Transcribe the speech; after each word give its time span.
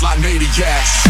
Like 0.00 0.20
maniacs. 0.20 1.07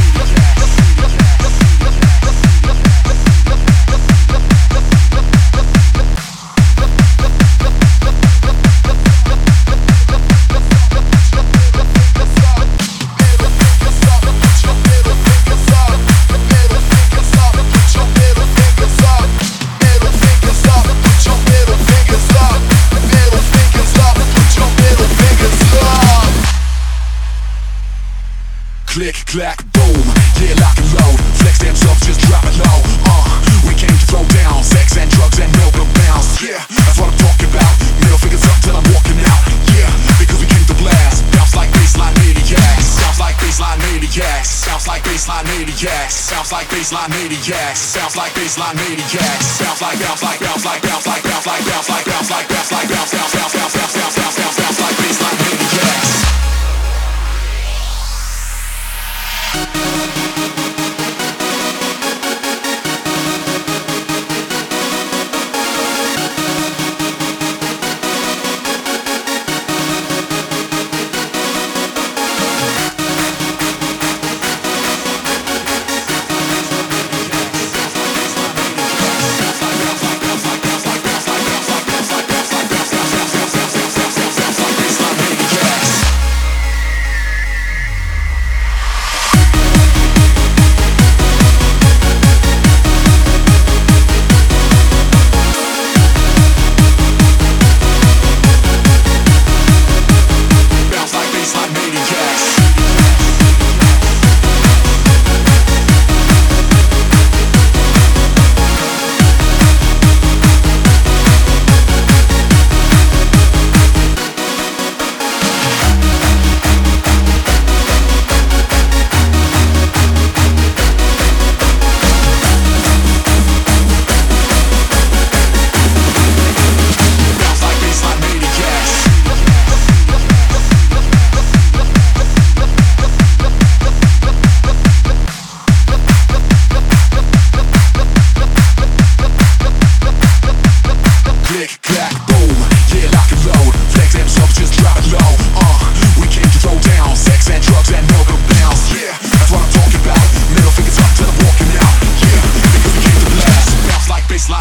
Click, 28.98 29.14
clack, 29.30 29.62
boom, 29.78 29.94
yeah, 30.42 30.58
lock 30.58 30.74
and 30.74 30.90
load. 30.98 31.22
Flex 31.38 31.62
them 31.62 31.76
subs, 31.78 32.02
just 32.02 32.18
drop 32.26 32.42
it 32.42 32.58
low. 32.58 32.78
Uh, 33.06 33.30
we 33.62 33.70
came 33.78 33.94
to 33.94 34.06
throw 34.10 34.26
down. 34.34 34.58
Sex 34.66 34.98
and 34.98 35.06
drugs 35.14 35.38
and 35.38 35.46
milk 35.54 35.70
and 35.78 35.86
bounce. 36.02 36.42
Yeah, 36.42 36.58
that's 36.66 36.98
what 36.98 37.06
I'm 37.06 37.18
talking 37.22 37.46
about. 37.46 37.70
Middle 38.02 38.18
fingers 38.18 38.42
up 38.42 38.58
till 38.58 38.74
I'm 38.74 38.82
walking 38.90 39.14
out. 39.22 39.42
Yeah, 39.70 39.86
because 40.18 40.42
we 40.42 40.50
came 40.50 40.66
to 40.66 40.74
blast. 40.82 41.22
Bounce 41.30 41.54
like 41.54 41.70
bassline 41.78 42.10
maniacs. 42.26 42.90
Sounds 42.98 43.22
like 43.22 43.38
bassline 43.38 43.78
maniacs. 43.86 44.50
Sounds 44.50 44.90
like 44.90 45.06
bassline 45.06 45.46
maniacs. 45.46 46.18
Sounds 46.18 46.50
like 46.50 46.66
bassline 46.66 47.14
maniacs. 47.14 47.78
Sounds 47.78 48.18
like 48.18 48.34
bassline 48.34 48.74
maniacs. 48.82 49.46
Sounds 49.46 49.78
like 49.78 50.02
bounce 50.02 50.26
like 50.26 50.42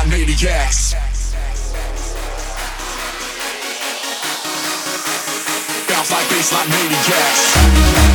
maniacs 0.09 0.93
Bounce 5.87 6.11
like 6.11 6.27
bassline 6.29 6.69
maniacs 6.69 8.06